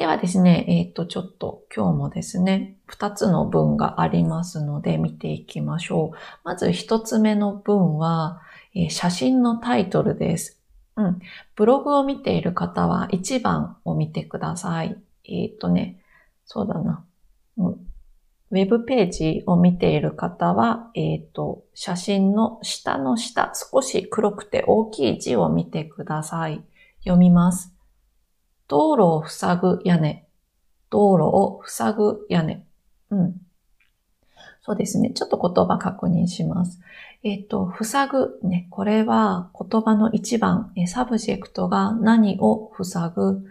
[0.00, 6.16] ではですね、えっ、と、ちょっと今日もですね、二つの文がありますので見ていきましょう。
[6.42, 8.40] まず一つ目の文は、
[8.74, 10.58] えー写真のタイトルです。
[10.96, 11.18] うん。
[11.54, 14.96] ブログを見ている方は1番を見てください。
[15.24, 16.00] えっ、とね、
[16.46, 17.04] そうだな。
[17.58, 17.72] うん。
[17.72, 26.64] ウェブページを見ている方は、えっ、と、写真の下の下、少し黒くて大きい字を見てください。
[27.04, 27.79] 読みます。
[28.70, 30.24] 道路を塞ぐ屋根。
[30.90, 32.64] 道路を塞ぐ屋根。
[33.10, 33.34] うん。
[34.62, 35.10] そうですね。
[35.10, 36.78] ちょっと言葉確認します。
[37.24, 38.38] えっ、と、塞ぐ。
[38.44, 38.68] ね。
[38.70, 43.44] これは言葉の一番、え subject が何を塞ぐ。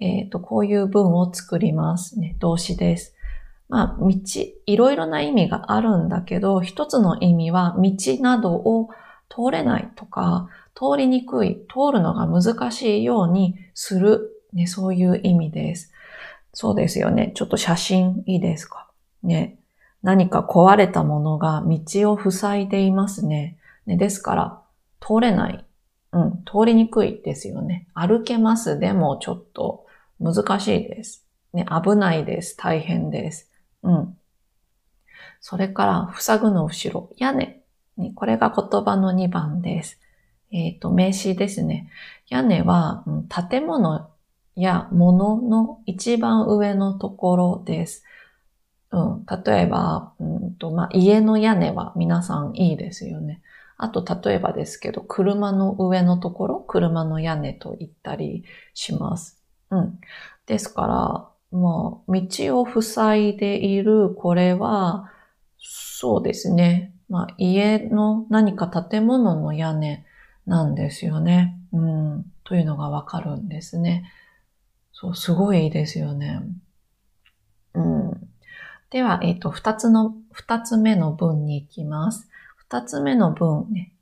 [0.00, 2.18] えっ、と、こういう文を作ります。
[2.18, 2.36] ね。
[2.38, 3.14] 動詞です。
[3.68, 4.10] まあ、道、
[4.64, 8.88] いろいろな意味があるんだけど、一つの意味は道などを
[9.28, 14.31] 通れないとか、通りにくい、通るのが難しいようにする。
[14.52, 15.92] ね、そういう意味です。
[16.54, 17.32] そうですよね。
[17.34, 18.88] ちょっと写真いいですか？
[19.22, 19.56] ね。
[20.02, 23.56] 何か壊れたものが道を塞いでいますね。
[23.86, 24.62] ねですから、
[25.00, 25.64] 通れない。
[26.12, 27.86] うん、通りにくいですよね。
[27.94, 28.78] 歩けます。
[28.78, 29.86] でもちょっと
[30.20, 31.24] 難しいです。
[31.52, 32.56] ね、危ないです。
[32.56, 33.50] 大変です。
[33.82, 34.18] うん。
[35.40, 37.62] それから、塞ぐの後ろ、屋根。
[37.96, 39.98] ね、これが言葉の2番です。
[40.50, 41.90] えっ、と、名詞ですね。
[42.28, 44.11] 屋根は、うん建物
[44.54, 48.04] や物の一番上のところです。
[48.90, 53.42] うん、例えば、うんとまあ、家の屋根は皆さんいいですよね。
[53.78, 58.44] あと、例えばですけど、車の上のところ、車の屋根と言ったり
[58.74, 59.42] します。
[59.70, 59.98] うん。
[60.46, 60.82] ですか
[61.52, 65.10] ら、まあ、道を塞いでいる、これは、
[65.58, 66.94] そうですね。
[67.08, 70.04] まあ、家の何か建物の屋根
[70.46, 71.58] なんですよね。
[71.72, 72.24] うん。
[72.44, 74.04] というのがわかるんですね。
[75.02, 76.42] そう、すごいいいですよね。
[77.74, 78.28] うん。
[78.90, 82.28] では、えっ、と、二つの、二つ目の文に行きます。
[82.56, 83.92] 二つ目の文ね。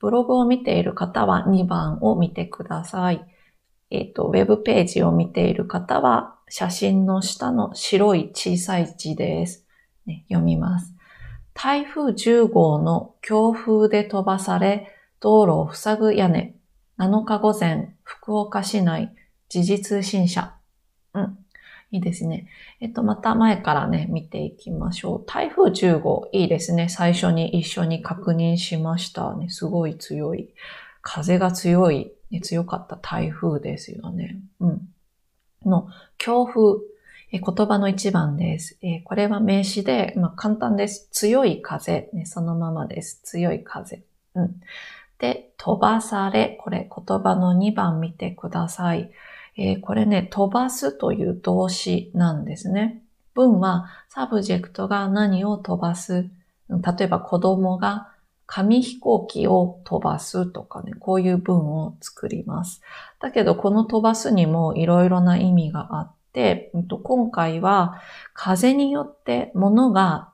[0.00, 3.24] ブログを見ている方は2番を見てください。
[3.90, 9.68] えっ、と、ウェブページを見ている方は、写真の下の白い小さい字です。
[10.04, 10.96] ね、読みます。
[11.54, 16.59] 台風10号の強風で飛ばされ、道路を塞ぐ屋根。
[17.00, 19.14] 7日午前、福岡市内、
[19.48, 20.52] 時事通信社。
[21.14, 21.38] うん。
[21.92, 22.46] いいですね。
[22.78, 25.24] えっと、また前からね、見ていきましょう。
[25.26, 26.90] 台風10号、いいですね。
[26.90, 29.48] 最初に一緒に確認しましたね。
[29.48, 30.50] すごい強い。
[31.00, 34.38] 風が強い、ね、強かった台風ですよね。
[34.60, 34.88] うん。
[35.64, 35.88] の、
[36.18, 36.80] 強風。
[37.32, 38.76] え言葉の一番です。
[38.82, 41.08] えこれは名詞で、まあ、簡単です。
[41.12, 42.26] 強い風、ね。
[42.26, 43.22] そのままです。
[43.22, 44.02] 強い風。
[44.34, 44.60] うん。
[45.20, 46.58] で、飛ばされ。
[46.60, 49.10] これ言葉の2番見てください。
[49.56, 53.02] えーこれね、飛ばすという動詞なんですね。
[53.34, 56.30] 文は subject が何を飛ばす？
[56.68, 58.08] 例えば子供が
[58.46, 62.80] 紙飛行機を飛ばすとかね、こういう文を作ります。
[63.20, 68.00] だけど、この飛ばすにもいろいろな意味があって、今回は
[68.32, 70.30] 風によって物が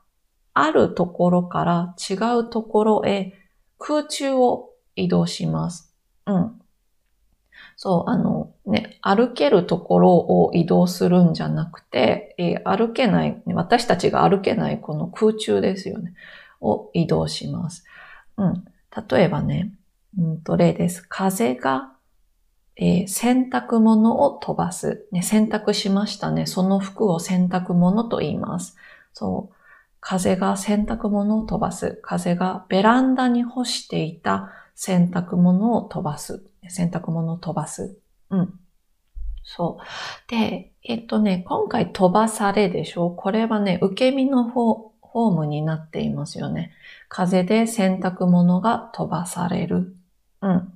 [0.55, 3.35] あるところから違うところへ
[3.79, 5.95] 空中を移動します。
[6.27, 6.61] うん。
[7.77, 16.15] そう、あのね、歩けるところを移動するんじゃなくて、えー歩けない、私たちが歩けないこの空中ですよね。
[16.61, 17.85] を移動します。
[18.39, 18.65] うん。
[19.11, 19.73] 例えばね、
[20.19, 21.05] うんと例です。
[21.07, 21.93] 風が、
[22.77, 25.07] えー洗濯物を飛ばす。
[25.13, 26.47] ね、洗濯しましたね。
[26.47, 28.77] その服を洗濯物と言います。
[29.13, 29.55] そう。
[30.01, 31.99] 風が洗濯物を飛ばす。
[32.03, 36.45] 風がベランダに干していた洗濯物を飛ばす。
[36.69, 37.99] 洗濯物を飛ばす。
[38.31, 38.61] うん。
[39.43, 40.31] そう。
[40.31, 43.07] で、えっとね、今回飛ばされでしょ？
[43.07, 46.73] うこれはね、受け身のフォフォームになっていますよね。
[47.09, 49.97] 風で洗濯物が飛ばされる。
[50.43, 50.73] うん。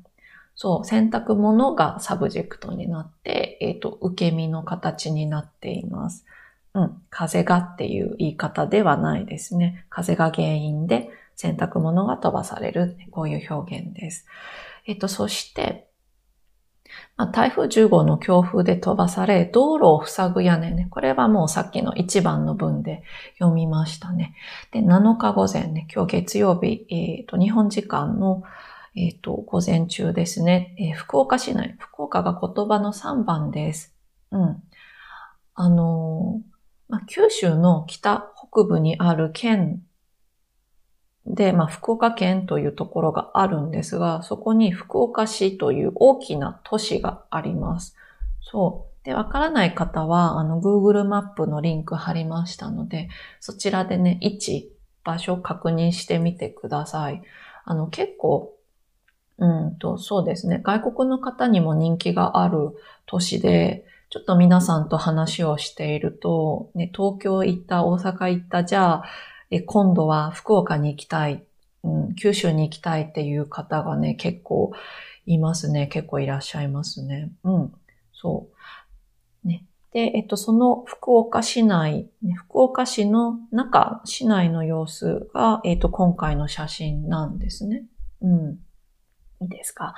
[0.54, 6.24] そう、洗濯物が subject になって、えっ、と、受け身の形になっています。
[6.72, 7.02] うん。
[7.10, 9.84] 風がっていう言い方ではないですね。
[9.90, 11.10] 風が原因で
[11.40, 12.98] 洗濯物が飛ばされる。
[13.12, 14.26] こういう表現です。
[14.86, 15.88] えっ、と、そして、
[17.16, 20.88] まあ、台風10号の強風で飛ばされ、道路を塞ぐ屋根ね。
[20.90, 23.02] これはもうさっきの1番の文で
[23.38, 24.34] 読みましたね。
[24.70, 28.42] で、7日午前ね、今日月曜日、えっ、と、日本時間の、
[28.94, 33.94] えっ、と、午前中ですね、えー福岡市内、福岡が言葉の3番です。
[34.30, 34.62] うん。
[35.54, 36.42] あの
[36.90, 39.82] まあ、九州の北北部にある県
[41.34, 47.96] で、まあ、福岡県というところがあるんですが、そこに福岡市という大きな都市があります。
[48.42, 49.04] そう。
[49.04, 53.08] で、わからない方は、あの、Google マップのリンク貼りましたので、
[53.40, 54.72] そちらでね、位置、
[55.04, 57.22] 場所を確認してみてください。
[57.64, 58.54] あの、結構、
[59.38, 60.60] うんと、そうですね。
[60.62, 62.76] 外国の方にも人気がある
[63.06, 69.04] 都市で、ちょっと皆さんと話をしていると、ね、東京行った、大阪行った、じゃあ、
[69.50, 71.44] え今度は福岡に行きたい、
[71.82, 74.72] うん、九州に行きたいっていう方がね、結構
[75.26, 75.86] いますね。
[75.88, 77.32] 結構いらっしゃいますね。
[77.42, 77.72] うん。
[78.12, 78.48] そ
[79.44, 79.48] う。
[79.48, 79.64] ね。
[79.92, 87.86] で、えっと、その福岡市内、福岡市の中、市内の様子が、えっと、今回の写真なんですね。
[88.22, 88.58] うん。
[89.42, 89.94] いいですか？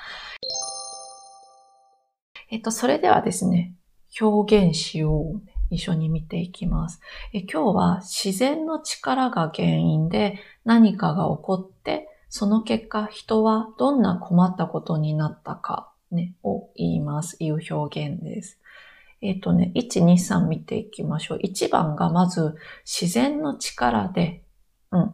[2.51, 3.75] えっと、それではですね、
[4.21, 5.43] 表現しよう、
[5.73, 7.01] 一緒に見ていきます。
[7.33, 17.37] え今日は自然の力が原因で何かが起こって、その結果人はどんな困ったことになったか、ね、を言います。
[17.41, 18.59] いう表現です。
[19.23, 21.39] えっ、ー、とね、1、2、3見ていきましょう。
[21.39, 22.55] 1番がまず
[22.85, 24.43] 自然の力で、
[24.91, 25.13] うん。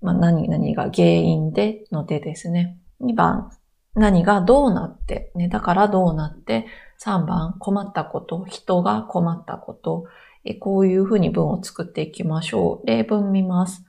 [0.00, 2.78] まあ、何々が原因でのでですね。
[3.00, 3.50] 2番、
[3.96, 6.66] 何がどうなって、ね、だからどうなって、
[6.98, 10.04] 3番、困ったこと、人が困ったこと、
[10.44, 12.86] えこういうふうに文を作っていきましょう。
[12.86, 13.84] 例文見ます。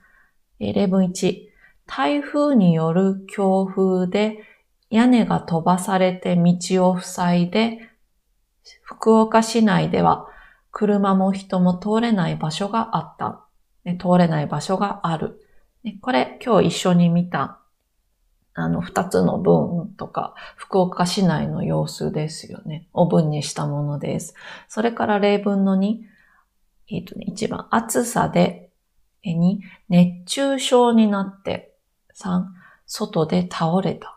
[0.58, 1.48] え例文1、
[1.86, 4.38] 台風による強風で
[4.90, 7.78] 屋根が飛ばされて道を塞いで、
[8.82, 10.26] 福岡市内では
[10.70, 13.44] 車も人も通れない場所があった。
[13.84, 15.40] ね、通れない場所がある。
[15.84, 17.60] ね、これ今日一緒に見た
[18.58, 22.88] あの、二つの文とか、福岡市内の様子ですよね。
[22.92, 24.34] を文にしたものです。
[24.68, 25.98] それから例文の2、
[26.90, 28.70] えっ、ー、とね、一番、暑さで、
[29.24, 29.58] 2、
[29.88, 31.74] 熱中症になって、
[32.16, 32.44] 3、
[32.86, 34.16] 外で倒れた。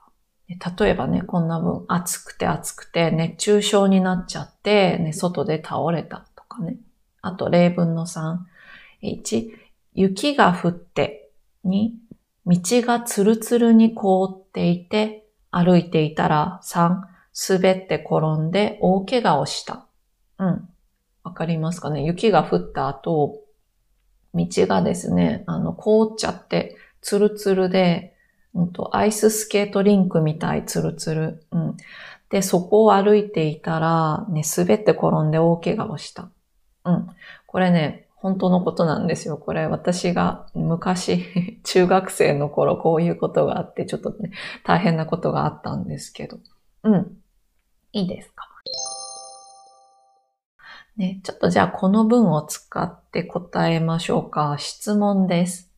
[0.79, 6.77] 例えばね、こんな文、暑くて暑くて熱中症になっちゃって、ね、外で倒れたとかね。
[7.21, 8.37] あと、例文の3、
[9.03, 9.51] 1、
[9.93, 11.31] 雪が降って、
[11.65, 11.91] 2、
[12.51, 17.01] 道がツルツルに凍っていて、歩いていたら3、
[17.49, 19.85] 滑って転んで大怪我をした。
[20.37, 20.69] うん。
[21.23, 22.03] わかりますかね？
[22.03, 23.39] 雪が降った後、
[24.33, 28.15] 道がですね、あの、凍っちゃって、ツルツルで、
[28.53, 31.45] うんと、アイススケートリンクみたい、ツルツル。
[31.51, 31.77] うん。
[32.29, 36.29] で、そこを歩いていたら、ね、滑って転んで大怪我をした。
[36.85, 37.07] うん。
[37.45, 39.37] これね、本当のことなんですよ。
[39.37, 41.25] これ私が昔、
[41.65, 44.31] 中学生の頃こういうことがあって、ちょっとね、
[44.63, 46.37] 大変なことがあったんですけど。
[46.83, 47.17] うん。
[47.93, 48.45] いいですか？
[50.97, 54.55] ね、ちょっとじゃあこの文を使って答えましょうか。
[54.59, 55.71] 質問です。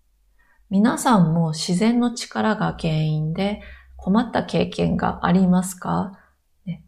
[0.69, 3.61] 皆さんも自然の力が原因で
[3.95, 6.19] 困った経験がありますか、
[6.65, 6.83] ね、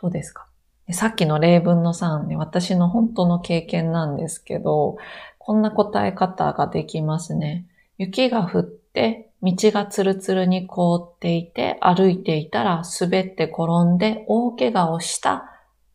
[0.00, 0.47] どうですか？
[0.90, 4.96] さっきの例文の3ね、私の本当の経験なんですけど、
[5.38, 7.66] こんな答え方ができますね。
[7.98, 15.50] 雪が降って、道がツルツルに凍っていて、歩いていたら滑って転んで大怪我をした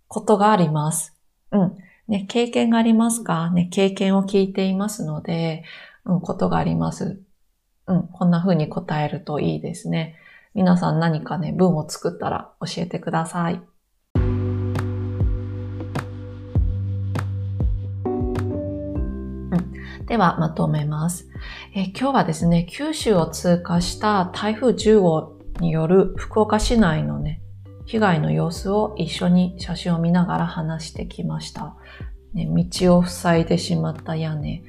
[0.08, 1.16] ことがあります。
[1.52, 1.78] うん。
[2.08, 3.50] ね、経験がありますか？
[3.50, 5.64] ね、経験を聞いていますので、
[6.06, 7.22] うん、ことがあります。
[7.88, 10.16] うん、こんな風に答えるといいですね。
[10.54, 13.62] 皆さん何かね、文を作ったら教えてください。
[20.08, 21.30] では、まとめます、
[21.76, 27.42] え今日はですね、九州を通過した台風10号による福岡市内のね、
[27.86, 31.76] 被害の様子を一緒に写真を見ながら話してきました。
[32.34, 34.64] ね、道を塞いでしまった屋根、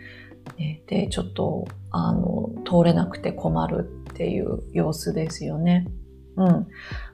[0.56, 5.88] ね、で、ちょっと、あの、通れなくて困るっていう様子ですよね。
[6.36, 6.66] うん。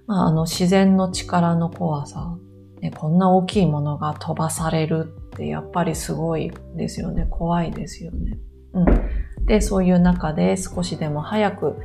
[0.07, 2.37] まあ、あの、自然の力の怖さ、
[2.81, 7.27] ね、こんな大きいものが飛ばされるってやっぱりすごいですよね。
[7.31, 8.39] 怖いですよね。
[8.73, 9.47] うん。
[9.47, 11.77] で、そういう中で少しでも早く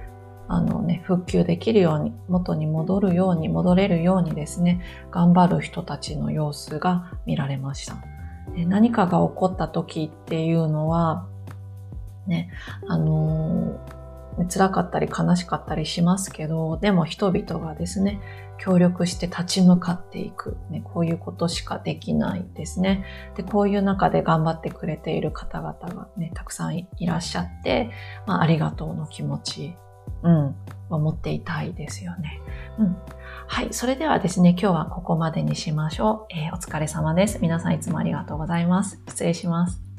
[0.48, 7.96] あのね、復旧できるように、元に戻るように、戻れるようにですね、頑張る人たちの様子が見られました。
[8.68, 11.25] 何かが起こった時っていうのは、
[12.28, 12.52] ね、
[12.88, 13.95] あのー、
[14.50, 18.20] 辛かったり悲しかったりしますけど、でも人々がですね、
[18.58, 23.06] 協力して立ち向かっていく、ね、こういうことしかできないですね。
[23.36, 27.92] で、こういう中で頑張ってくれている方々がね、たくさんいらっしゃって、
[28.25, 29.75] まあ、ありがとうの気持ち、
[30.24, 30.56] うん、
[30.89, 32.42] を持っていたいですよね。
[32.80, 32.98] うん。
[33.48, 33.68] はい。
[33.72, 36.34] それではですね、今日はここまでにしましょう。
[36.34, 37.39] えー、お疲れ様です。
[37.42, 39.01] 皆さんいつもありがとうございます。
[39.08, 39.95] 失礼します。